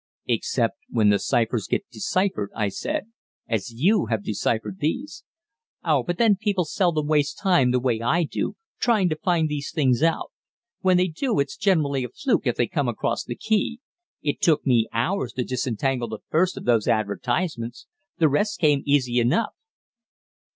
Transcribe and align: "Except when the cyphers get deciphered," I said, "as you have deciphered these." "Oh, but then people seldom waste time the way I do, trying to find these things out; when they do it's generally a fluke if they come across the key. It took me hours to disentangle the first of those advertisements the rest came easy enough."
"Except 0.25 0.79
when 0.89 1.09
the 1.09 1.19
cyphers 1.19 1.67
get 1.67 1.87
deciphered," 1.91 2.49
I 2.55 2.69
said, 2.69 3.11
"as 3.47 3.69
you 3.71 4.07
have 4.07 4.23
deciphered 4.23 4.79
these." 4.79 5.23
"Oh, 5.83 6.01
but 6.01 6.17
then 6.17 6.37
people 6.37 6.65
seldom 6.65 7.05
waste 7.05 7.37
time 7.37 7.69
the 7.69 7.79
way 7.79 8.01
I 8.01 8.23
do, 8.23 8.55
trying 8.79 9.09
to 9.09 9.15
find 9.15 9.47
these 9.47 9.71
things 9.71 10.01
out; 10.01 10.31
when 10.79 10.97
they 10.97 11.05
do 11.07 11.39
it's 11.39 11.55
generally 11.55 12.03
a 12.03 12.09
fluke 12.09 12.47
if 12.47 12.55
they 12.55 12.65
come 12.65 12.87
across 12.87 13.23
the 13.23 13.35
key. 13.35 13.79
It 14.23 14.41
took 14.41 14.65
me 14.65 14.87
hours 14.91 15.33
to 15.33 15.43
disentangle 15.43 16.07
the 16.07 16.17
first 16.31 16.57
of 16.57 16.65
those 16.65 16.87
advertisements 16.87 17.85
the 18.17 18.27
rest 18.27 18.57
came 18.59 18.81
easy 18.87 19.19
enough." 19.19 19.53